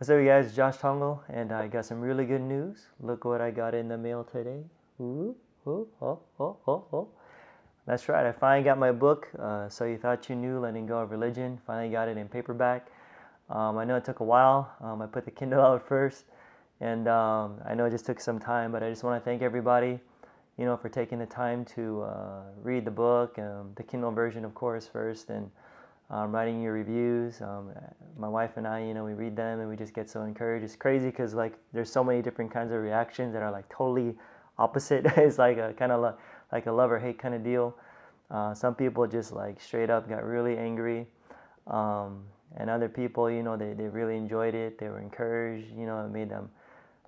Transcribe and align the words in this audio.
What's 0.00 0.08
up, 0.08 0.18
you 0.18 0.24
guys? 0.24 0.56
Josh 0.56 0.78
Tongol, 0.78 1.22
and 1.28 1.52
I 1.52 1.68
got 1.68 1.84
some 1.84 2.00
really 2.00 2.24
good 2.24 2.40
news. 2.40 2.86
Look 3.00 3.26
what 3.26 3.42
I 3.42 3.50
got 3.50 3.74
in 3.74 3.86
the 3.86 3.98
mail 3.98 4.24
today. 4.24 4.62
Ooh, 4.98 5.36
ooh, 5.66 5.88
oh, 6.00 6.20
oh, 6.40 6.56
oh, 6.66 6.84
oh. 6.90 7.08
That's 7.86 8.08
right, 8.08 8.24
I 8.24 8.32
finally 8.32 8.64
got 8.64 8.78
my 8.78 8.92
book, 8.92 9.28
uh, 9.38 9.68
So 9.68 9.84
You 9.84 9.98
Thought 9.98 10.26
You 10.30 10.36
Knew 10.36 10.58
Letting 10.58 10.86
Go 10.86 11.00
of 11.00 11.10
Religion. 11.10 11.60
Finally 11.66 11.90
got 11.92 12.08
it 12.08 12.16
in 12.16 12.28
paperback. 12.28 12.86
Um, 13.50 13.76
I 13.76 13.84
know 13.84 13.96
it 13.96 14.06
took 14.06 14.20
a 14.20 14.24
while. 14.24 14.74
Um, 14.80 15.02
I 15.02 15.06
put 15.06 15.26
the 15.26 15.30
Kindle 15.30 15.60
out 15.60 15.86
first, 15.86 16.24
and 16.80 17.06
um, 17.06 17.60
I 17.66 17.74
know 17.74 17.84
it 17.84 17.90
just 17.90 18.06
took 18.06 18.20
some 18.20 18.38
time, 18.38 18.72
but 18.72 18.82
I 18.82 18.88
just 18.88 19.04
want 19.04 19.22
to 19.22 19.30
thank 19.30 19.42
everybody, 19.42 20.00
you 20.56 20.64
know, 20.64 20.78
for 20.78 20.88
taking 20.88 21.18
the 21.18 21.26
time 21.26 21.62
to 21.76 22.04
uh, 22.04 22.42
read 22.62 22.86
the 22.86 22.90
book, 22.90 23.38
um, 23.38 23.72
the 23.74 23.82
Kindle 23.82 24.12
version, 24.12 24.46
of 24.46 24.54
course, 24.54 24.88
first, 24.90 25.28
and 25.28 25.50
um, 26.10 26.34
writing 26.34 26.60
your 26.60 26.72
reviews. 26.72 27.40
Um, 27.40 27.70
my 28.18 28.28
wife 28.28 28.56
and 28.56 28.66
I, 28.66 28.84
you 28.84 28.94
know, 28.94 29.04
we 29.04 29.14
read 29.14 29.36
them 29.36 29.60
and 29.60 29.68
we 29.68 29.76
just 29.76 29.94
get 29.94 30.10
so 30.10 30.22
encouraged. 30.22 30.64
It's 30.64 30.76
crazy 30.76 31.06
because 31.06 31.34
like 31.34 31.54
there's 31.72 31.90
so 31.90 32.02
many 32.02 32.20
different 32.20 32.52
kinds 32.52 32.72
of 32.72 32.80
reactions 32.80 33.32
that 33.32 33.42
are 33.42 33.50
like 33.50 33.68
totally 33.68 34.16
opposite. 34.58 35.06
it's 35.16 35.38
like 35.38 35.58
a 35.58 35.72
kind 35.72 35.92
of 35.92 36.16
like 36.52 36.66
a 36.66 36.72
love 36.72 36.90
or 36.90 36.98
hate 36.98 37.18
kind 37.18 37.34
of 37.34 37.44
deal. 37.44 37.76
Uh, 38.30 38.54
some 38.54 38.74
people 38.74 39.06
just 39.06 39.32
like 39.32 39.60
straight 39.60 39.90
up 39.90 40.08
got 40.08 40.24
really 40.24 40.56
angry. 40.56 41.06
Um, 41.66 42.24
and 42.56 42.68
other 42.68 42.88
people, 42.88 43.30
you 43.30 43.42
know, 43.42 43.56
they, 43.56 43.72
they 43.74 43.86
really 43.86 44.16
enjoyed 44.16 44.54
it. 44.54 44.78
They 44.78 44.88
were 44.88 45.00
encouraged. 45.00 45.68
You 45.76 45.86
know, 45.86 46.04
it 46.04 46.10
made 46.10 46.28
them 46.28 46.50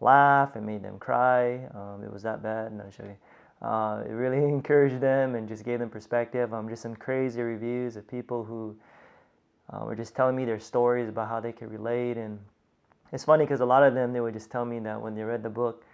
laugh. 0.01 0.57
It 0.57 0.62
made 0.62 0.82
them 0.82 0.98
cry. 0.98 1.65
Um, 1.74 2.02
it 2.05 2.12
was 2.12 2.23
that 2.23 2.43
bad. 2.43 2.73
No, 2.73 2.84
show 2.96 3.05
you. 3.05 3.16
Uh, 3.66 4.02
it 4.09 4.12
really 4.12 4.38
encouraged 4.48 5.01
them 5.01 5.34
and 5.34 5.48
just 5.48 5.65
gave 5.65 5.80
them 5.80 5.91
perspective. 5.91 6.55
Um, 6.55 6.69
just 6.69 6.82
some 6.82 6.95
crazy 6.95 7.41
reviews 7.43 7.96
of 7.96 8.07
people 8.07 8.45
who 8.45 8.77
uh, 9.71 9.84
were 9.84 9.95
just 9.95 10.15
telling 10.15 10.37
me 10.37 10.45
their 10.45 10.59
stories 10.59 11.09
about 11.09 11.29
how 11.29 11.41
they 11.41 11.52
could 11.52 11.71
relate. 11.71 12.16
And 12.16 12.39
it's 13.12 13.25
funny 13.25 13.45
because 13.45 13.61
a 13.61 13.66
lot 13.66 13.83
of 13.83 13.95
them, 13.95 14.12
they 14.12 14.21
would 14.21 14.35
just 14.35 14.51
tell 14.51 14.65
me 14.65 14.79
that 14.80 15.01
when 15.01 15.15
they 15.15 15.23
read 15.23 15.43
the 15.43 15.51
book, 15.51 15.85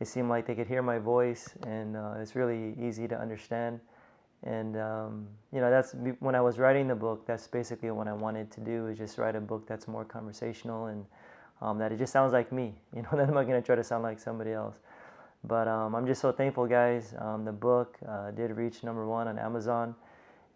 it 0.00 0.08
seemed 0.08 0.28
like 0.28 0.46
they 0.46 0.54
could 0.54 0.66
hear 0.66 0.82
my 0.82 0.98
voice 0.98 1.50
and 1.66 1.96
uh, 1.96 2.14
it's 2.18 2.34
really 2.34 2.74
easy 2.80 3.06
to 3.08 3.18
understand. 3.18 3.80
And, 4.42 4.76
um, 4.78 5.26
you 5.52 5.60
know, 5.60 5.70
that's 5.70 5.94
when 6.20 6.34
I 6.34 6.40
was 6.40 6.58
writing 6.58 6.88
the 6.88 6.94
book, 6.94 7.26
that's 7.26 7.46
basically 7.46 7.90
what 7.90 8.08
I 8.08 8.14
wanted 8.14 8.50
to 8.52 8.60
do 8.60 8.86
is 8.86 8.96
just 8.96 9.18
write 9.18 9.36
a 9.36 9.40
book 9.40 9.66
that's 9.66 9.86
more 9.86 10.04
conversational 10.04 10.86
and 10.86 11.04
um, 11.60 11.76
that 11.78 11.92
it 11.92 11.98
just 11.98 12.12
sounds 12.12 12.32
like 12.32 12.50
me, 12.50 12.74
you 12.96 13.02
know, 13.02 13.10
that 13.12 13.28
I'm 13.28 13.34
not 13.34 13.46
going 13.46 13.60
to 13.60 13.66
try 13.66 13.76
to 13.76 13.84
sound 13.84 14.02
like 14.02 14.18
somebody 14.18 14.52
else. 14.52 14.78
But 15.44 15.68
um, 15.68 15.94
I'm 15.94 16.06
just 16.06 16.20
so 16.20 16.32
thankful, 16.32 16.66
guys. 16.66 17.14
Um, 17.18 17.44
the 17.44 17.52
book 17.52 17.98
uh, 18.06 18.30
did 18.30 18.50
reach 18.52 18.82
number 18.82 19.06
one 19.06 19.26
on 19.26 19.38
Amazon, 19.38 19.94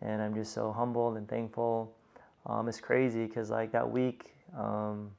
and 0.02 0.20
I'm 0.20 0.34
just 0.34 0.52
so 0.52 0.72
humbled 0.72 1.16
and 1.16 1.26
thankful 1.28 1.94
um, 2.46 2.68
it's 2.68 2.80
crazy 2.80 3.26
because 3.26 3.50
like 3.50 3.72
that 3.72 3.88
week, 3.88 4.34
um, 4.58 5.10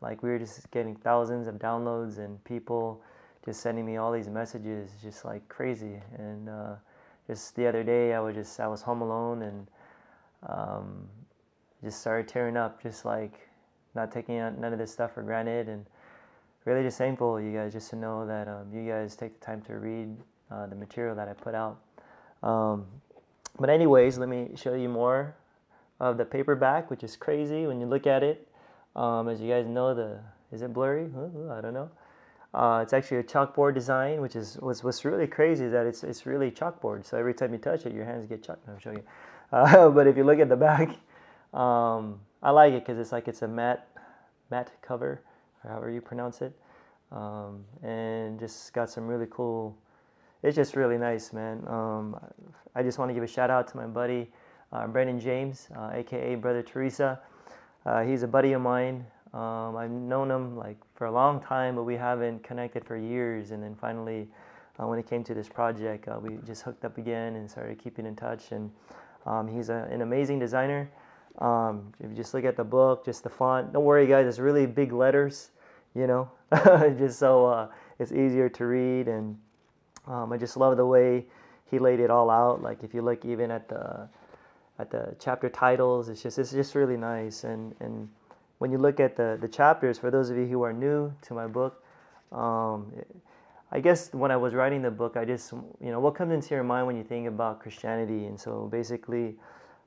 like 0.00 0.22
we 0.22 0.30
were 0.30 0.38
just 0.38 0.70
getting 0.70 0.94
thousands 0.94 1.46
of 1.46 1.56
downloads 1.56 2.18
and 2.18 2.42
people 2.44 3.02
just 3.44 3.60
sending 3.60 3.84
me 3.84 3.96
all 3.96 4.12
these 4.12 4.28
messages, 4.28 4.90
just 5.02 5.24
like 5.24 5.46
crazy. 5.48 6.00
And 6.16 6.48
uh, 6.48 6.74
just 7.26 7.56
the 7.56 7.66
other 7.66 7.82
day, 7.82 8.14
I 8.14 8.20
was 8.20 8.34
just 8.34 8.60
I 8.60 8.68
was 8.68 8.82
home 8.82 9.02
alone 9.02 9.42
and 9.42 9.66
um, 10.48 11.08
just 11.82 12.00
started 12.00 12.28
tearing 12.28 12.56
up, 12.56 12.82
just 12.82 13.04
like 13.04 13.48
not 13.94 14.12
taking 14.12 14.36
none 14.36 14.72
of 14.72 14.78
this 14.78 14.92
stuff 14.92 15.14
for 15.14 15.22
granted 15.22 15.68
and 15.68 15.84
really 16.64 16.82
just 16.82 16.98
thankful 16.98 17.40
you 17.40 17.52
guys 17.52 17.72
just 17.72 17.90
to 17.90 17.96
know 17.96 18.26
that 18.26 18.46
um, 18.46 18.66
you 18.72 18.88
guys 18.88 19.16
take 19.16 19.38
the 19.38 19.44
time 19.44 19.60
to 19.62 19.74
read 19.78 20.08
uh, 20.50 20.66
the 20.66 20.76
material 20.76 21.16
that 21.16 21.28
I 21.28 21.32
put 21.32 21.54
out. 21.54 21.80
Um, 22.42 22.86
but 23.58 23.68
anyways, 23.68 24.18
let 24.18 24.28
me 24.28 24.50
show 24.54 24.74
you 24.74 24.88
more 24.88 25.34
of 26.00 26.16
the 26.16 26.24
paperback, 26.24 26.90
which 26.90 27.04
is 27.04 27.14
crazy 27.14 27.66
when 27.66 27.80
you 27.80 27.86
look 27.86 28.06
at 28.06 28.22
it. 28.22 28.48
Um, 28.96 29.28
as 29.28 29.40
you 29.40 29.48
guys 29.48 29.66
know, 29.66 29.94
the 29.94 30.18
is 30.50 30.62
it 30.62 30.72
blurry? 30.72 31.04
I 31.50 31.60
don't 31.60 31.74
know. 31.74 31.90
Uh, 32.52 32.80
it's 32.82 32.92
actually 32.92 33.18
a 33.18 33.22
chalkboard 33.22 33.74
design, 33.74 34.20
which 34.20 34.34
is 34.34 34.56
what's, 34.58 34.82
what's 34.82 35.04
really 35.04 35.28
crazy 35.28 35.66
is 35.66 35.72
that 35.72 35.86
it's 35.86 36.02
it's 36.02 36.26
really 36.26 36.50
chalkboard. 36.50 37.04
So 37.04 37.16
every 37.16 37.34
time 37.34 37.52
you 37.52 37.58
touch 37.58 37.86
it, 37.86 37.92
your 37.92 38.04
hands 38.04 38.26
get 38.26 38.42
chalk. 38.42 38.58
I'll 38.66 38.78
show 38.78 38.90
you. 38.90 39.04
Uh, 39.52 39.88
but 39.88 40.06
if 40.06 40.16
you 40.16 40.24
look 40.24 40.38
at 40.38 40.48
the 40.48 40.56
back, 40.56 40.90
um, 41.54 42.20
I 42.42 42.50
like 42.50 42.72
it 42.72 42.86
because 42.86 42.98
it's 42.98 43.12
like 43.12 43.28
it's 43.28 43.42
a 43.42 43.48
matte 43.48 43.86
matte 44.50 44.70
cover, 44.80 45.22
or 45.62 45.70
however 45.70 45.90
you 45.90 46.00
pronounce 46.00 46.40
it, 46.40 46.52
um, 47.12 47.64
and 47.82 48.38
just 48.38 48.72
got 48.72 48.90
some 48.90 49.06
really 49.06 49.26
cool. 49.30 49.76
It's 50.42 50.56
just 50.56 50.74
really 50.74 50.98
nice, 50.98 51.32
man. 51.32 51.62
Um, 51.68 52.16
I 52.74 52.82
just 52.82 52.98
want 52.98 53.10
to 53.10 53.14
give 53.14 53.22
a 53.22 53.26
shout 53.26 53.50
out 53.50 53.68
to 53.68 53.76
my 53.76 53.86
buddy 53.86 54.30
uh, 54.72 54.86
Brendan 54.86 55.20
James, 55.20 55.68
uh, 55.76 55.90
aka 55.94 56.34
Brother 56.36 56.62
Teresa. 56.62 57.20
Uh, 57.86 58.02
he's 58.02 58.22
a 58.22 58.28
buddy 58.28 58.52
of 58.52 58.62
mine. 58.62 59.04
Um, 59.32 59.76
I've 59.76 59.90
known 59.90 60.30
him 60.30 60.56
like 60.56 60.76
for 60.94 61.06
a 61.06 61.12
long 61.12 61.40
time, 61.40 61.76
but 61.76 61.84
we 61.84 61.96
haven't 61.96 62.42
connected 62.42 62.84
for 62.84 62.96
years. 62.96 63.52
And 63.52 63.62
then 63.62 63.74
finally, 63.74 64.28
uh, 64.80 64.86
when 64.86 64.98
it 64.98 65.08
came 65.08 65.22
to 65.24 65.34
this 65.34 65.48
project, 65.48 66.08
uh, 66.08 66.18
we 66.20 66.38
just 66.46 66.62
hooked 66.62 66.84
up 66.84 66.98
again 66.98 67.36
and 67.36 67.50
started 67.50 67.78
keeping 67.78 68.06
in 68.06 68.16
touch. 68.16 68.52
And 68.52 68.70
um, 69.26 69.46
he's 69.46 69.68
a, 69.68 69.88
an 69.90 70.02
amazing 70.02 70.38
designer. 70.38 70.90
Um, 71.38 71.92
if 72.00 72.10
you 72.10 72.16
just 72.16 72.34
look 72.34 72.44
at 72.44 72.56
the 72.56 72.64
book, 72.64 73.04
just 73.04 73.22
the 73.22 73.30
font, 73.30 73.72
don't 73.72 73.84
worry, 73.84 74.06
guys, 74.06 74.26
it's 74.26 74.38
really 74.38 74.66
big 74.66 74.92
letters, 74.92 75.50
you 75.94 76.06
know, 76.06 76.28
just 76.98 77.18
so 77.18 77.46
uh, 77.46 77.68
it's 77.98 78.12
easier 78.12 78.48
to 78.48 78.66
read. 78.66 79.06
And 79.06 79.38
um, 80.06 80.32
I 80.32 80.36
just 80.36 80.56
love 80.56 80.76
the 80.76 80.86
way 80.86 81.24
he 81.70 81.78
laid 81.78 82.00
it 82.00 82.10
all 82.10 82.30
out. 82.30 82.62
Like 82.62 82.82
if 82.82 82.92
you 82.94 83.02
look 83.02 83.24
even 83.24 83.50
at 83.50 83.68
the 83.68 84.08
at 84.80 84.90
the 84.90 85.14
chapter 85.18 85.48
titles. 85.48 86.08
It's 86.08 86.22
just 86.22 86.38
it's 86.38 86.52
just 86.52 86.74
really 86.74 86.96
nice. 86.96 87.44
And 87.44 87.74
and 87.80 88.08
when 88.58 88.72
you 88.72 88.78
look 88.78 89.00
at 89.00 89.16
the 89.16 89.38
the 89.40 89.48
chapters, 89.48 89.98
for 89.98 90.10
those 90.10 90.30
of 90.30 90.36
you 90.36 90.46
who 90.46 90.62
are 90.62 90.72
new 90.72 91.12
to 91.22 91.34
my 91.34 91.46
book, 91.46 91.82
um, 92.32 92.92
I 93.70 93.80
guess 93.80 94.12
when 94.12 94.30
I 94.30 94.36
was 94.36 94.54
writing 94.54 94.82
the 94.82 94.90
book, 94.90 95.16
I 95.16 95.24
just 95.24 95.52
you 95.52 95.90
know 95.90 96.00
what 96.00 96.14
comes 96.14 96.32
into 96.32 96.54
your 96.54 96.64
mind 96.64 96.86
when 96.86 96.96
you 96.96 97.04
think 97.04 97.28
about 97.28 97.60
Christianity. 97.60 98.26
And 98.26 98.38
so 98.38 98.68
basically, 98.70 99.36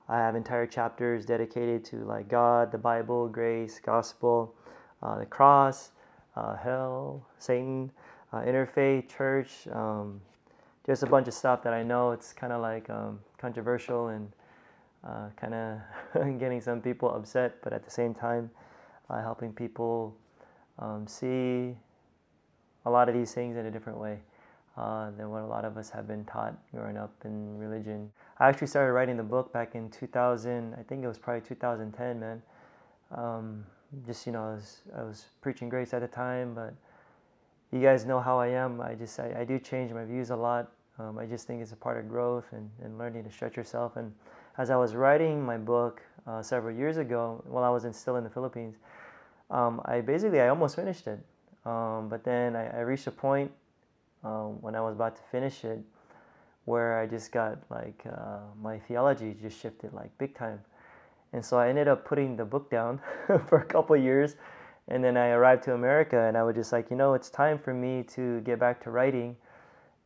I 0.07 0.17
have 0.17 0.35
entire 0.35 0.67
chapters 0.67 1.25
dedicated 1.25 1.83
to 1.85 1.97
like 2.05 2.27
God, 2.27 2.71
the 2.71 2.77
Bible, 2.77 3.27
grace, 3.27 3.79
gospel, 3.83 4.53
uh, 5.01 5.17
the 5.19 5.25
cross, 5.25 5.91
uh, 6.35 6.55
hell, 6.55 7.25
Satan, 7.39 7.91
uh, 8.31 8.41
interfaith, 8.41 9.09
church. 9.09 9.67
Um, 9.71 10.21
just 10.85 11.01
a 11.01 11.07
bunch 11.07 11.29
of 11.29 11.33
stuff 11.33 11.63
that 11.63 11.73
I 11.73 11.81
know 11.81 12.11
it's 12.11 12.33
kind 12.33 12.51
of 12.51 12.61
like 12.61 12.89
um, 12.89 13.21
controversial 13.37 14.09
and 14.09 14.29
uh, 15.07 15.29
kind 15.35 15.53
of 15.53 16.39
getting 16.39 16.61
some 16.61 16.81
people 16.81 17.13
upset, 17.13 17.55
but 17.63 17.73
at 17.73 17.83
the 17.83 17.91
same 17.91 18.13
time, 18.13 18.49
uh, 19.09 19.21
helping 19.21 19.53
people 19.53 20.15
um, 20.79 21.05
see 21.07 21.75
a 22.85 22.89
lot 22.89 23.07
of 23.09 23.15
these 23.15 23.33
things 23.33 23.57
in 23.57 23.65
a 23.65 23.71
different 23.71 23.99
way 23.99 24.19
uh, 24.77 25.11
than 25.11 25.29
what 25.29 25.43
a 25.43 25.45
lot 25.45 25.65
of 25.65 25.77
us 25.77 25.89
have 25.89 26.07
been 26.07 26.25
taught 26.25 26.55
growing 26.73 26.97
up 26.97 27.13
in 27.25 27.57
religion. 27.57 28.11
I 28.39 28.49
actually 28.49 28.67
started 28.67 28.93
writing 28.93 29.17
the 29.17 29.23
book 29.23 29.53
back 29.53 29.75
in 29.75 29.89
2000. 29.89 30.73
I 30.73 30.83
think 30.83 31.03
it 31.03 31.07
was 31.07 31.17
probably 31.17 31.41
2010, 31.47 32.19
man. 32.19 32.41
Um, 33.11 33.65
just 34.07 34.25
you 34.25 34.33
know, 34.33 34.43
I 34.43 34.55
was, 34.55 34.81
I 34.97 35.03
was 35.03 35.25
preaching 35.41 35.69
grace 35.69 35.93
at 35.93 36.01
the 36.01 36.07
time, 36.07 36.55
but 36.55 36.73
you 37.71 37.81
guys 37.81 38.05
know 38.05 38.19
how 38.19 38.39
I 38.39 38.47
am. 38.47 38.81
I 38.81 38.95
just 38.95 39.19
I, 39.19 39.41
I 39.41 39.43
do 39.45 39.59
change 39.59 39.91
my 39.91 40.05
views 40.05 40.31
a 40.31 40.35
lot. 40.35 40.71
Um, 40.99 41.17
I 41.17 41.25
just 41.25 41.47
think 41.47 41.61
it's 41.61 41.71
a 41.71 41.75
part 41.75 41.97
of 41.97 42.07
growth 42.07 42.45
and, 42.51 42.69
and 42.83 42.97
learning 42.97 43.23
to 43.23 43.31
stretch 43.31 43.57
yourself 43.57 43.95
and 43.95 44.13
as 44.57 44.69
I 44.69 44.75
was 44.75 44.95
writing 44.95 45.43
my 45.43 45.57
book 45.57 46.01
uh, 46.27 46.41
several 46.41 46.75
years 46.75 46.97
ago, 46.97 47.43
while 47.47 47.63
I 47.63 47.69
was 47.69 47.85
in, 47.85 47.93
still 47.93 48.17
in 48.17 48.23
the 48.23 48.29
Philippines, 48.29 48.75
um, 49.49 49.81
I 49.85 50.01
basically 50.01 50.41
I 50.41 50.49
almost 50.49 50.75
finished 50.75 51.07
it, 51.07 51.19
um, 51.65 52.07
but 52.09 52.23
then 52.23 52.55
I, 52.55 52.77
I, 52.77 52.79
reached 52.81 53.07
a 53.07 53.11
point 53.11 53.51
uh, 54.23 54.45
when 54.45 54.75
I 54.75 54.81
was 54.81 54.95
about 54.95 55.15
to 55.15 55.21
finish 55.31 55.63
it 55.63 55.79
where 56.65 56.99
I 56.99 57.07
just 57.07 57.31
got 57.31 57.59
like 57.69 58.01
uh, 58.09 58.39
my 58.61 58.79
theology 58.79 59.35
just 59.41 59.59
shifted 59.59 59.93
like 59.93 60.17
big 60.17 60.35
time, 60.35 60.59
and 61.33 61.43
so 61.43 61.57
I 61.57 61.69
ended 61.69 61.87
up 61.87 62.05
putting 62.05 62.35
the 62.35 62.45
book 62.45 62.69
down 62.69 63.01
for 63.47 63.59
a 63.59 63.65
couple 63.65 63.95
years, 63.97 64.35
and 64.87 65.03
then 65.03 65.17
I 65.17 65.29
arrived 65.29 65.63
to 65.63 65.73
America 65.73 66.19
and 66.27 66.37
I 66.37 66.43
was 66.43 66.55
just 66.55 66.71
like, 66.71 66.89
you 66.89 66.97
know, 66.97 67.13
it's 67.13 67.29
time 67.29 67.57
for 67.57 67.73
me 67.73 68.03
to 68.15 68.41
get 68.41 68.59
back 68.59 68.83
to 68.83 68.91
writing 68.91 69.35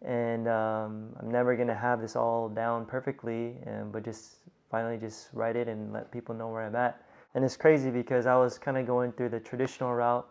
and 0.05 0.47
um, 0.47 1.09
I'm 1.19 1.31
never 1.31 1.55
gonna 1.55 1.75
have 1.75 2.01
this 2.01 2.15
all 2.15 2.49
down 2.49 2.85
perfectly, 2.85 3.55
and 3.65 3.91
but 3.91 4.03
just 4.03 4.38
finally 4.69 4.97
just 4.97 5.29
write 5.33 5.55
it 5.55 5.67
and 5.67 5.94
let 5.94 6.11
people 6.11 6.35
know 6.35 6.49
where 6.49 6.63
I'm 6.65 6.75
at. 6.75 7.01
And 7.35 7.44
it's 7.44 7.57
crazy 7.57 7.89
because 7.89 8.25
I 8.25 8.35
was 8.35 8.57
kind 8.57 8.77
of 8.77 8.85
going 8.85 9.11
through 9.11 9.29
the 9.29 9.39
traditional 9.39 9.94
route 9.94 10.27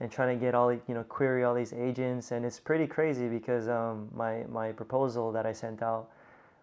and 0.00 0.10
trying 0.10 0.38
to 0.38 0.44
get 0.44 0.54
all 0.54 0.72
you 0.72 0.80
know 0.88 1.04
query 1.04 1.44
all 1.44 1.54
these 1.54 1.72
agents, 1.72 2.32
and 2.32 2.44
it's 2.44 2.58
pretty 2.58 2.86
crazy 2.86 3.28
because 3.28 3.68
um, 3.68 4.08
my 4.14 4.44
my 4.48 4.72
proposal 4.72 5.32
that 5.32 5.46
I 5.46 5.52
sent 5.52 5.82
out 5.82 6.10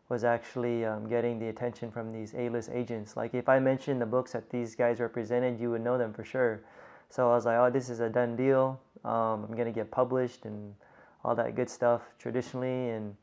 was 0.10 0.24
actually 0.24 0.86
um, 0.86 1.08
getting 1.08 1.38
the 1.38 1.50
attention 1.50 1.92
from 1.92 2.14
these 2.14 2.34
A-list 2.34 2.70
agents. 2.74 3.18
Like 3.18 3.34
if 3.34 3.50
I 3.50 3.60
mentioned 3.60 4.02
the 4.02 4.06
books 4.06 4.32
that 4.32 4.50
these 4.50 4.74
guys 4.76 5.00
represented, 5.00 5.60
you 5.60 5.70
would 5.72 5.82
know 5.82 5.98
them 5.98 6.14
for 6.14 6.24
sure. 6.24 6.62
So 7.10 7.30
I 7.30 7.36
was 7.36 7.46
like, 7.46 7.58
oh, 7.58 7.70
this 7.70 7.90
is 7.90 8.00
a 8.00 8.10
done 8.10 8.36
deal. 8.36 8.80
Um, 9.04 9.46
I'm 9.48 9.56
gonna 9.56 9.72
get 9.72 9.92
published 9.92 10.46
and 10.46 10.74
all 11.28 11.36
that 11.36 11.56
good 11.56 11.70
stuff 11.70 12.02
traditionally. 12.18 12.90
And 12.90 13.16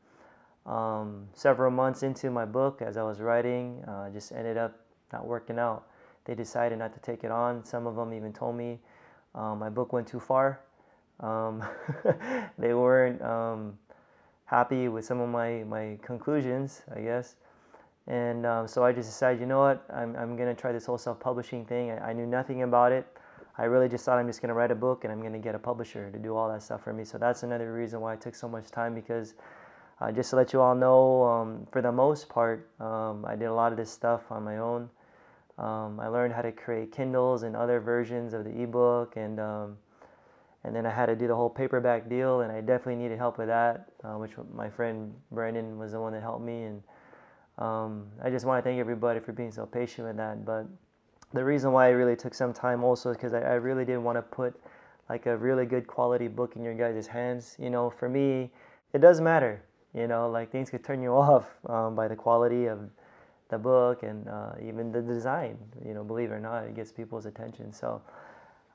um, 0.67 1.27
several 1.33 1.71
months 1.71 2.03
into 2.03 2.29
my 2.29 2.45
book, 2.45 2.81
as 2.81 2.97
I 2.97 3.03
was 3.03 3.19
writing, 3.19 3.83
uh, 3.87 4.11
just 4.11 4.31
ended 4.31 4.57
up 4.57 4.79
not 5.11 5.25
working 5.25 5.57
out. 5.57 5.87
They 6.25 6.35
decided 6.35 6.77
not 6.77 6.93
to 6.93 6.99
take 6.99 7.23
it 7.23 7.31
on. 7.31 7.65
Some 7.65 7.87
of 7.87 7.95
them 7.95 8.13
even 8.13 8.31
told 8.31 8.55
me 8.55 8.79
um, 9.33 9.57
my 9.59 9.69
book 9.69 9.91
went 9.91 10.07
too 10.07 10.19
far. 10.19 10.61
Um, 11.19 11.63
they 12.59 12.75
weren't 12.75 13.21
um, 13.23 13.77
happy 14.45 14.87
with 14.87 15.03
some 15.03 15.19
of 15.19 15.29
my, 15.29 15.63
my 15.63 15.97
conclusions, 16.03 16.83
I 16.95 17.01
guess. 17.01 17.35
And 18.07 18.45
um, 18.45 18.67
so 18.67 18.83
I 18.83 18.91
just 18.91 19.09
decided, 19.09 19.39
you 19.39 19.47
know 19.47 19.59
what, 19.59 19.83
I'm, 19.91 20.15
I'm 20.15 20.35
going 20.35 20.53
to 20.53 20.59
try 20.59 20.71
this 20.71 20.85
whole 20.85 20.99
self 20.99 21.19
publishing 21.19 21.65
thing. 21.65 21.89
I, 21.89 22.09
I, 22.09 22.13
knew 22.13 22.27
nothing 22.27 22.61
about 22.61 22.91
it. 22.91 23.07
I 23.57 23.65
really 23.65 23.87
just 23.87 24.05
thought 24.05 24.17
I'm 24.17 24.27
just 24.27 24.41
going 24.41 24.49
to 24.49 24.53
write 24.53 24.71
a 24.71 24.75
book 24.75 25.03
and 25.03 25.13
I'm 25.13 25.21
going 25.21 25.33
to 25.33 25.39
get 25.39 25.55
a 25.55 25.59
publisher 25.59 26.11
to 26.11 26.19
do 26.19 26.35
all 26.35 26.49
that 26.49 26.61
stuff 26.61 26.83
for 26.83 26.93
me. 26.93 27.05
So 27.05 27.17
that's 27.17 27.43
another 27.43 27.73
reason 27.73 28.01
why 28.01 28.13
it 28.13 28.21
took 28.21 28.35
so 28.35 28.49
much 28.49 28.69
time 28.69 28.93
because 28.93 29.35
uh, 30.01 30.11
just 30.11 30.31
to 30.31 30.35
let 30.35 30.51
you 30.51 30.59
all 30.59 30.75
know, 30.75 31.23
um, 31.23 31.67
for 31.71 31.81
the 31.81 31.91
most 31.91 32.27
part, 32.27 32.69
um, 32.81 33.25
I 33.25 33.35
did 33.35 33.45
a 33.45 33.53
lot 33.53 33.71
of 33.71 33.77
this 33.77 33.89
stuff 33.89 34.23
on 34.29 34.43
my 34.43 34.57
own. 34.57 34.89
Um, 35.57 35.99
I 36.01 36.07
learned 36.07 36.33
how 36.33 36.41
to 36.41 36.51
create 36.51 36.91
Kindles 36.91 37.43
and 37.43 37.55
other 37.55 37.79
versions 37.79 38.33
of 38.33 38.43
the 38.43 38.61
ebook 38.61 39.15
and 39.15 39.39
um, 39.39 39.77
and 40.65 40.75
then 40.75 40.87
I 40.87 40.89
had 40.89 41.05
to 41.05 41.15
do 41.15 41.27
the 41.27 41.35
whole 41.35 41.49
paperback 41.49 42.09
deal, 42.09 42.41
and 42.41 42.51
I 42.51 42.59
definitely 42.59 42.95
needed 42.95 43.19
help 43.19 43.37
with 43.37 43.47
that, 43.47 43.89
uh, 44.03 44.13
which 44.13 44.31
my 44.51 44.67
friend 44.67 45.13
Brandon 45.31 45.77
was 45.77 45.91
the 45.91 46.01
one 46.01 46.11
that 46.13 46.23
helped 46.23 46.43
me. 46.43 46.63
And 46.63 46.81
um, 47.59 48.07
I 48.23 48.31
just 48.31 48.47
want 48.47 48.63
to 48.63 48.67
thank 48.67 48.79
everybody 48.79 49.19
for 49.19 49.31
being 49.31 49.51
so 49.51 49.67
patient 49.67 50.07
with 50.07 50.17
that. 50.17 50.43
But 50.43 50.65
the 51.35 51.43
reason 51.43 51.71
why 51.71 51.89
it 51.89 51.93
really 51.93 52.15
took 52.15 52.33
some 52.33 52.53
time 52.53 52.83
also 52.83 53.11
is 53.11 53.17
because 53.17 53.33
I, 53.33 53.41
I, 53.41 53.53
really 53.55 53.85
didn't 53.85 54.03
want 54.03 54.17
to 54.17 54.21
put 54.21 54.59
like 55.09 55.25
a 55.25 55.35
really 55.37 55.65
good 55.65 55.85
quality 55.85 56.27
book 56.27 56.55
in 56.55 56.63
your 56.63 56.73
guys' 56.73 57.05
hands. 57.05 57.55
You 57.59 57.69
know, 57.69 57.89
for 57.89 58.09
me, 58.09 58.51
it 58.93 58.99
does 58.99 59.21
matter. 59.21 59.61
You 59.93 60.07
know, 60.07 60.29
like 60.29 60.51
things 60.51 60.69
could 60.69 60.83
turn 60.83 61.01
you 61.01 61.11
off 61.27 61.45
um, 61.67 61.95
by 61.95 62.07
the 62.07 62.15
quality 62.15 62.65
of 62.65 62.79
the 63.49 63.57
book 63.57 64.03
and 64.03 64.27
uh, 64.27 64.53
even 64.65 64.91
the 64.91 65.01
design. 65.01 65.57
You 65.85 65.93
know, 65.93 66.03
believe 66.03 66.31
it 66.31 66.33
or 66.33 66.39
not, 66.39 66.63
it 66.63 66.75
gets 66.75 66.91
people's 66.91 67.25
attention. 67.25 67.71
So. 67.73 68.01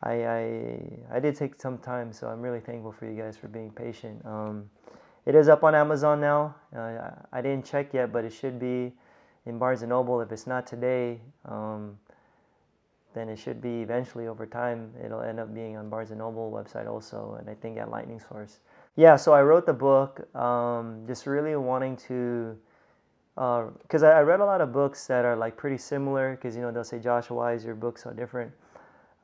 I, 0.03 0.25
I, 0.25 1.17
I 1.17 1.21
did 1.21 1.37
take 1.37 1.61
some 1.61 1.77
time, 1.77 2.11
so 2.11 2.29
I'm 2.29 2.41
really 2.41 2.61
thankful 2.61 2.91
for 2.91 3.05
you 3.05 3.21
guys 3.21 3.37
for 3.37 3.49
being 3.49 3.71
patient. 3.71 4.25
Um, 4.25 4.71
it 5.27 5.35
is 5.35 5.47
up 5.49 5.63
on 5.63 5.75
Amazon 5.75 6.23
now. 6.23 6.55
Uh, 6.75 7.11
I 7.31 7.43
didn't 7.43 7.67
check 7.67 7.93
yet, 7.93 8.11
but 8.11 8.25
it 8.25 8.33
should 8.33 8.59
be 8.59 8.93
in 9.45 9.59
Barnes 9.59 9.83
and 9.83 9.91
Noble. 9.91 10.23
If 10.23 10.33
it's 10.33 10.47
not 10.47 10.67
today, 10.67 11.21
um, 11.45 11.99
then 13.15 13.29
it 13.29 13.39
should 13.39 13.61
be 13.61 13.81
eventually 13.81 14.29
over 14.29 14.47
time. 14.47 14.93
It'll 15.05 15.23
end 15.23 15.41
up 15.41 15.53
being 15.53 15.77
on 15.77 15.89
Barnes 15.89 16.11
and 16.11 16.19
Noble 16.19 16.51
website 16.51 16.89
also, 16.89 17.37
and 17.39 17.49
I 17.49 17.55
think 17.55 17.79
at 17.79 17.91
Lightning 17.91 18.21
Source. 18.21 18.61
Yeah, 18.97 19.17
so 19.17 19.33
I 19.33 19.43
wrote 19.43 19.67
the 19.67 19.73
book, 19.73 20.35
um, 20.35 21.05
just 21.07 21.27
really 21.27 21.57
wanting 21.57 21.97
to, 22.09 22.57
because 23.35 24.03
uh, 24.03 24.07
I, 24.07 24.19
I 24.19 24.21
read 24.23 24.41
a 24.41 24.45
lot 24.45 24.61
of 24.61 24.73
books 24.73 25.07
that 25.07 25.25
are 25.25 25.37
like 25.37 25.57
pretty 25.57 25.79
similar. 25.79 26.37
Because 26.37 26.55
you 26.55 26.63
know 26.63 26.71
they'll 26.71 26.85
say 26.85 26.99
Joshua, 26.99 27.37
why 27.37 27.53
is 27.55 27.65
your 27.65 27.75
book 27.75 27.99
so 27.99 28.11
different? 28.11 28.53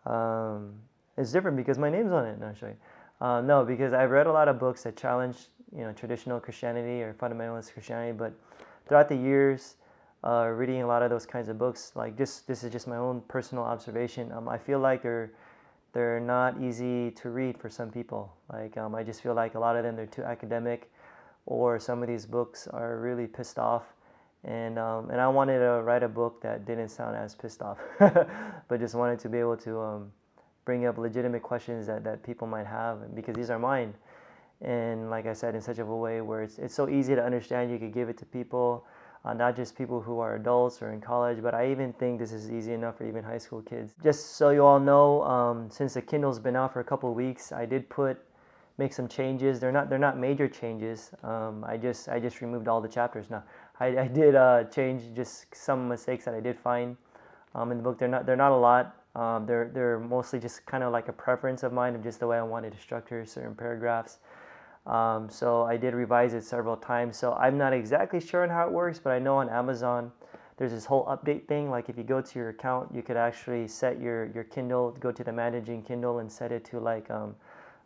Um, 0.05 0.75
it's 1.17 1.33
different 1.33 1.57
because 1.57 1.79
my 1.79 1.91
name's 1.91 2.13
on 2.13 2.27
it. 2.27 2.39
No, 2.39 2.53
uh, 3.21 3.41
no, 3.41 3.65
because 3.65 3.93
I've 3.93 4.11
read 4.11 4.27
a 4.27 4.33
lot 4.33 4.49
of 4.49 4.59
books 4.59 4.83
that 4.83 4.97
challenge 4.97 5.37
you 5.75 5.83
know 5.83 5.93
traditional 5.93 6.41
Christianity 6.41 7.03
or 7.03 7.15
fundamentalist 7.15 7.73
Christianity, 7.73 8.13
but 8.13 8.33
throughout 8.87 9.09
the 9.09 9.17
years, 9.17 9.77
uh, 10.27 10.47
reading 10.49 10.83
a 10.83 10.87
lot 10.87 11.03
of 11.03 11.11
those 11.11 11.27
kinds 11.27 11.49
of 11.49 11.59
books, 11.59 11.93
like 11.95 12.19
just 12.19 12.47
this 12.47 12.65
is 12.65 12.73
just 12.73 12.87
my 12.89 12.97
own 12.97 13.23
personal 13.29 13.65
observation. 13.65 14.33
Um, 14.33 14.49
I 14.49 14.59
feel 14.59 14.81
like 14.81 15.03
they're 15.03 15.31
they're 15.93 16.21
not 16.21 16.61
easy 16.61 17.11
to 17.13 17.31
read 17.31 17.57
for 17.59 17.71
some 17.71 17.91
people. 17.91 18.35
Like 18.53 18.77
um, 18.77 18.95
I 18.95 19.03
just 19.03 19.23
feel 19.23 19.35
like 19.35 19.55
a 19.55 19.59
lot 19.59 19.77
of 19.77 19.85
them 19.85 19.97
they're 19.97 20.07
too 20.07 20.25
academic, 20.25 20.91
or 21.47 21.79
some 21.79 22.03
of 22.03 22.09
these 22.09 22.27
books 22.27 22.67
are 22.69 22.99
really 22.99 23.27
pissed 23.27 23.59
off 23.59 23.85
and 24.47 24.79
um, 24.79 25.11
and 25.11 25.21
I 25.21 25.29
wanted 25.29 25.59
to 25.59 25.83
write 25.83 26.03
a 26.05 26.09
book 26.09 26.41
that 26.43 26.65
didn't 26.65 26.91
sound 26.91 27.17
as 27.17 27.35
pissed 27.35 27.63
off, 27.63 27.79
but 27.99 28.79
just 28.79 28.95
wanted 28.95 29.19
to 29.21 29.29
be 29.29 29.39
able 29.39 29.57
to 29.59 29.81
um, 29.81 30.13
bring 30.65 30.87
up 30.87 30.99
legitimate 30.99 31.43
questions 31.43 31.87
that, 31.89 32.05
that 32.05 32.23
people 32.23 32.47
might 32.47 32.67
have 32.67 33.15
because 33.15 33.35
these 33.35 33.51
are 33.51 33.59
mine, 33.59 33.93
and 34.61 35.11
like 35.11 35.27
I 35.27 35.33
said, 35.33 35.57
in 35.57 35.61
such 35.61 35.79
a 35.79 35.85
way 35.85 36.21
where 36.21 36.43
it's 36.43 36.59
it's 36.59 36.75
so 36.75 36.89
easy 36.89 37.17
to 37.17 37.25
understand. 37.25 37.73
You 37.73 37.79
could 37.79 37.93
give 37.93 38.09
it 38.09 38.17
to 38.19 38.25
people, 38.25 38.87
uh, 39.27 39.35
not 39.35 39.57
just 39.57 39.77
people 39.77 40.01
who 40.01 40.21
are 40.21 40.37
adults 40.37 40.81
or 40.81 40.93
in 40.93 41.01
college, 41.01 41.43
but 41.43 41.53
I 41.53 41.71
even 41.71 41.93
think 41.93 42.21
this 42.21 42.33
is 42.33 42.51
easy 42.51 42.73
enough 42.73 42.99
for 42.99 43.07
even 43.07 43.25
high 43.25 43.39
school 43.39 43.61
kids. 43.61 43.93
Just 44.03 44.37
so 44.37 44.51
you 44.51 44.65
all 44.65 44.79
know, 44.79 45.23
um, 45.25 45.69
since 45.69 45.95
the 45.95 46.03
Kindle's 46.03 46.39
been 46.39 46.55
out 46.55 46.73
for 46.73 46.81
a 46.81 46.85
couple 46.85 47.13
weeks, 47.13 47.51
I 47.51 47.67
did 47.67 47.89
put 47.89 48.19
make 48.79 48.93
some 48.93 49.09
changes. 49.09 49.59
They're 49.59 49.73
not 49.73 49.91
they're 49.91 49.99
not 49.99 50.17
major 50.17 50.47
changes. 50.47 51.11
Um, 51.25 51.65
I 51.67 51.77
just 51.77 52.09
I 52.09 52.21
just 52.21 52.41
removed 52.41 52.69
all 52.69 52.81
the 52.81 52.89
chapters 52.89 53.29
now. 53.29 53.43
I, 53.81 53.99
I 53.99 54.07
did 54.07 54.37
uh, 54.37 54.65
change 54.65 55.03
just 55.15 55.55
some 55.55 55.89
mistakes 55.89 56.25
that 56.27 56.35
I 56.35 56.41
did 56.41 56.59
find 56.59 56.97
um, 57.55 57.73
in 57.73 57.79
the 57.79 57.83
book. 57.83 57.99
They're 57.99 58.09
not 58.09 58.27
they're 58.27 58.37
not 58.37 58.53
a 58.53 58.57
lot. 58.57 58.95
Um, 59.17 59.47
they're 59.47 59.71
they're 59.73 59.99
mostly 59.99 60.39
just 60.39 60.65
kind 60.67 60.85
of 60.85 60.93
like 60.93 61.09
a 61.09 61.13
preference 61.13 61.65
of 61.65 61.73
mine 61.73 61.97
of 61.97 62.03
just 62.03 62.21
the 62.21 62.27
way 62.29 62.39
I 62.39 62.43
wanted 62.43 62.73
to 62.75 62.79
structure 62.79 63.25
certain 63.25 63.55
paragraphs. 63.57 64.19
Um, 64.87 65.29
so 65.29 65.63
I 65.65 65.77
did 65.77 65.95
revise 65.95 66.35
it 66.35 66.45
several 66.45 66.77
times. 66.77 67.17
So 67.17 67.35
I'm 67.35 67.59
not 67.59 67.73
exactly 67.73 68.21
sure 68.21 68.45
on 68.45 68.51
how 68.51 68.67
it 68.67 68.73
works, 68.73 68.99
but 68.99 69.11
I 69.11 69.19
know 69.19 69.37
on 69.37 69.49
Amazon 69.49 70.13
there's 70.57 70.73
this 70.73 70.87
whole 70.87 71.05
update 71.07 71.49
thing. 71.49 71.71
Like 71.71 71.89
if 71.89 71.99
you 71.99 72.05
go 72.05 72.21
to 72.21 72.39
your 72.39 72.51
account, 72.51 72.95
you 72.95 73.03
could 73.03 73.17
actually 73.17 73.69
set 73.69 74.01
your 74.01 74.27
your 74.27 74.45
Kindle, 74.45 74.93
go 74.93 75.13
to 75.13 75.25
the 75.25 75.33
managing 75.33 75.83
Kindle, 75.83 76.21
and 76.21 76.31
set 76.31 76.53
it 76.53 76.65
to 76.67 76.81
like 76.81 77.11
um, 77.11 77.35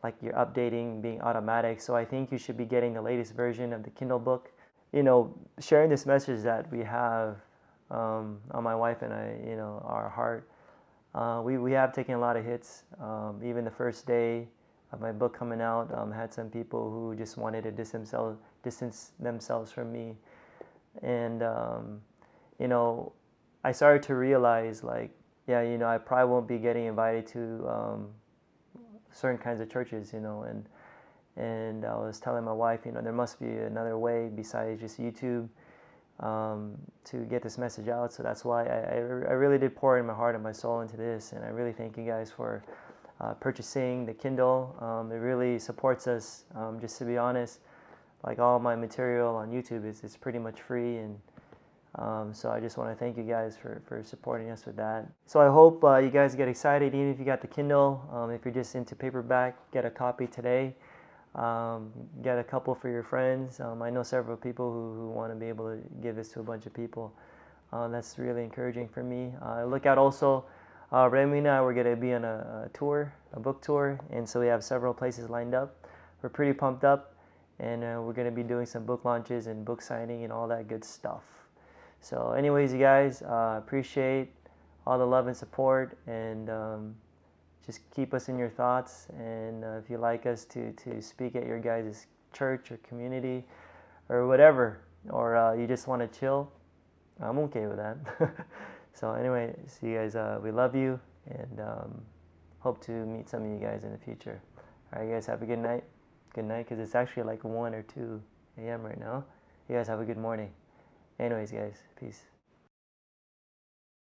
like 0.05 0.14
your 0.23 0.35
updating 0.35 1.00
being 1.02 1.20
automatic. 1.23 1.81
So 1.81 1.97
I 1.97 2.05
think 2.05 2.31
you 2.31 2.38
should 2.38 2.56
be 2.56 2.64
getting 2.67 2.94
the 2.94 3.02
latest 3.02 3.35
version 3.35 3.73
of 3.73 3.82
the 3.82 3.91
Kindle 3.91 4.19
book 4.19 4.50
you 4.93 5.02
know, 5.02 5.35
sharing 5.61 5.88
this 5.88 6.06
message 6.06 6.43
that 6.43 6.70
we 6.73 6.81
have 6.81 7.37
um, 7.91 8.38
on 8.52 8.62
my 8.62 8.75
wife 8.75 9.02
and 9.02 9.12
I, 9.12 9.37
you 9.47 9.56
know, 9.56 9.82
our 9.87 10.08
heart. 10.08 10.49
Uh, 11.14 11.43
we, 11.44 11.58
we 11.58 11.73
have 11.73 11.93
taken 11.93 12.14
a 12.14 12.19
lot 12.19 12.37
of 12.37 12.44
hits. 12.44 12.85
Um, 13.00 13.41
even 13.44 13.64
the 13.64 13.70
first 13.70 14.06
day 14.06 14.49
of 14.92 15.00
my 15.00 15.12
book 15.12 15.37
coming 15.37 15.60
out, 15.60 15.92
um, 15.96 16.10
had 16.10 16.32
some 16.32 16.48
people 16.50 16.90
who 16.90 17.14
just 17.16 17.37
wanted 17.37 17.64
to 17.64 17.70
distance 17.70 18.10
themselves, 18.10 18.38
distance 18.62 19.12
themselves 19.20 19.70
from 19.70 19.92
me. 19.92 20.16
And, 21.02 21.42
um, 21.42 22.00
you 22.58 22.69
know, 22.69 23.12
I 23.62 23.72
started 23.72 24.02
to 24.04 24.14
realize, 24.14 24.82
like, 24.82 25.10
yeah, 25.46 25.62
you 25.62 25.78
know, 25.78 25.87
I 25.87 25.98
probably 25.98 26.32
won't 26.32 26.48
be 26.48 26.58
getting 26.58 26.87
invited 26.87 27.26
to 27.28 27.69
um, 27.69 28.08
certain 29.12 29.38
kinds 29.38 29.60
of 29.60 29.70
churches, 29.70 30.12
you 30.12 30.20
know, 30.20 30.42
and 30.42 30.66
and 31.37 31.84
I 31.84 31.94
was 31.94 32.19
telling 32.19 32.44
my 32.44 32.52
wife, 32.52 32.81
you 32.84 32.92
know, 32.92 33.00
there 33.00 33.12
must 33.12 33.40
be 33.40 33.48
another 33.48 33.96
way 33.96 34.28
besides 34.34 34.81
just 34.81 35.00
YouTube 35.00 35.48
um, 36.19 36.76
to 37.04 37.19
get 37.25 37.42
this 37.42 37.56
message 37.56 37.88
out. 37.88 38.12
So 38.12 38.22
that's 38.22 38.44
why 38.44 38.64
I, 38.66 38.96
I, 38.96 39.32
really 39.32 39.56
did 39.56 39.75
pour 39.75 39.98
in 39.98 40.06
my 40.06 40.12
heart 40.12 40.34
and 40.34 40.44
my 40.44 40.52
soul 40.52 40.81
into 40.81 40.96
this, 40.96 41.32
and 41.32 41.42
I 41.44 41.48
really 41.48 41.72
thank 41.72 41.96
you 41.96 42.04
guys 42.04 42.31
for 42.31 42.62
uh, 43.20 43.34
purchasing 43.34 44.06
the 44.06 44.14
Kindle. 44.14 44.76
Um, 44.81 45.12
it 45.12 45.16
really 45.16 45.59
supports 45.59 46.06
us. 46.06 46.45
Um, 46.54 46.80
just 46.80 46.99
to 46.99 47.04
be 47.04 47.18
honest, 47.18 47.61
like 48.25 48.38
all 48.38 48.59
my 48.59 48.76
material 48.76 49.35
on 49.37 49.50
YouTube 49.50 49.87
is 49.87 50.02
it's 50.02 50.16
pretty 50.16 50.38
much 50.38 50.61
free, 50.61 50.99
and 50.99 51.18
um, 51.97 52.33
so 52.33 52.50
I 52.50 52.61
just 52.61 52.76
want 52.76 52.90
to 52.90 52.97
thank 52.97 53.16
you 53.16 53.25
guys 53.25 53.56
for, 53.56 53.83
for 53.87 54.02
supporting 54.02 54.50
us 54.50 54.64
with 54.64 54.76
that. 54.76 55.06
So 55.26 55.40
I 55.40 55.49
hope 55.49 55.83
uh, 55.83 55.97
you 55.97 56.11
guys 56.11 56.35
get 56.35 56.49
excited, 56.49 56.95
even 56.95 57.11
if 57.11 57.18
you 57.18 57.25
got 57.25 57.40
the 57.40 57.49
Kindle. 57.49 58.09
Um, 58.12 58.30
if 58.30 58.45
you're 58.45 58.54
just 58.54 58.75
into 58.75 58.95
paperback, 58.95 59.56
get 59.73 59.85
a 59.85 59.90
copy 59.90 60.26
today. 60.26 60.75
Um, 61.35 61.92
get 62.23 62.38
a 62.38 62.45
couple 62.45 62.75
for 62.75 62.88
your 62.88 63.04
friends. 63.04 63.61
Um, 63.61 63.83
I 63.83 63.90
know 63.90 64.02
several 64.02 64.37
people 64.37 64.73
who, 64.73 65.00
who 65.00 65.11
want 65.11 65.33
to 65.33 65.37
be 65.37 65.47
able 65.47 65.66
to 65.66 65.78
give 66.02 66.16
this 66.16 66.28
to 66.30 66.40
a 66.40 66.42
bunch 66.42 66.66
of 66.66 66.75
people. 66.75 67.12
Uh, 67.73 67.87
that's 67.88 68.18
really 68.18 68.42
encouraging 68.42 68.88
for 68.88 69.04
me. 69.04 69.33
Uh, 69.40 69.64
look 69.64 69.87
out 69.87 69.97
also, 69.97 70.45
uh, 70.92 71.09
Remy 71.09 71.38
and 71.38 71.49
I, 71.49 71.61
we're 71.62 71.75
going 71.75 71.87
to 71.87 71.97
be 71.97 72.12
on 72.14 72.25
a, 72.25 72.66
a, 72.66 72.70
tour, 72.76 73.12
a 73.32 73.40
book 73.40 73.62
tour, 73.62 74.00
and 74.11 74.28
so 74.28 74.40
we 74.40 74.49
have 74.49 74.64
several 74.64 74.92
places 74.92 75.30
lined 75.30 75.54
up. 75.54 75.87
We're 76.20 76.30
pretty 76.30 76.52
pumped 76.52 76.85
up, 76.85 77.14
and 77.61 77.85
uh, 77.85 78.00
we're 78.02 78.12
going 78.12 78.26
to 78.26 78.35
be 78.35 78.42
doing 78.42 78.66
some 78.66 78.85
book 78.85 79.04
launches 79.04 79.47
and 79.47 79.64
book 79.64 79.82
signing 79.82 80.25
and 80.25 80.32
all 80.32 80.49
that 80.49 80.66
good 80.66 80.85
stuff. 80.85 81.23
So, 82.00 82.32
anyways, 82.32 82.73
you 82.73 82.80
guys, 82.80 83.23
uh, 83.23 83.56
appreciate 83.59 84.32
all 84.87 84.99
the 84.99 85.06
love 85.06 85.28
and 85.28 85.37
support, 85.37 85.97
and 86.09 86.50
um, 86.50 86.97
just 87.64 87.88
keep 87.94 88.12
us 88.12 88.28
in 88.28 88.37
your 88.37 88.49
thoughts. 88.49 89.06
And 89.16 89.64
uh, 89.64 89.80
if 89.82 89.88
you 89.88 89.99
like 89.99 90.26
us 90.26 90.44
to, 90.47 90.73
to 90.73 91.00
speak 91.00 91.37
at 91.37 91.47
your 91.47 91.61
guys' 91.61 92.06
church 92.32 92.73
or 92.73 92.78
community 92.78 93.44
or 94.09 94.26
whatever, 94.26 94.80
or 95.11 95.37
uh, 95.37 95.52
you 95.52 95.68
just 95.68 95.87
want 95.87 96.02
to 96.02 96.18
chill, 96.18 96.50
I'm 97.20 97.38
okay 97.38 97.66
with 97.66 97.76
that. 97.76 97.97
so, 98.92 99.12
anyway, 99.12 99.54
see 99.66 99.88
you 99.88 99.99
guys. 99.99 100.16
Uh, 100.16 100.38
we 100.42 100.50
love 100.50 100.75
you 100.75 101.00
and 101.26 101.61
um, 101.61 102.00
hope 102.59 102.82
to 102.85 102.92
meet 102.92 103.28
some 103.28 103.44
of 103.44 103.50
you 103.50 103.59
guys 103.59 103.85
in 103.85 103.92
the 103.92 103.99
future. 103.99 104.40
All 104.92 105.02
right, 105.02 105.11
guys, 105.11 105.26
have 105.26 105.42
a 105.42 105.47
good 105.47 105.59
night. 105.59 105.85
Good 106.35 106.44
night, 106.44 106.68
because 106.68 106.78
it's 106.78 106.94
actually 106.94 107.25
like 107.25 107.42
1 107.42 107.75
or 107.75 107.82
2 107.82 108.23
a.m. 108.59 108.82
right 108.82 108.99
now. 108.99 109.25
You 109.68 109.76
guys 109.76 109.88
have 109.88 110.00
a 110.00 110.04
good 110.04 110.18
morning. 110.18 110.50
Anyways, 111.18 111.50
guys, 111.50 111.76
peace. 111.99 112.23